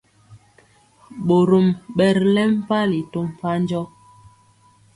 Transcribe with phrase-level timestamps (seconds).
[1.27, 3.81] Ɓorom ɓɛ ri lɛŋ mpali to mpanjɔ.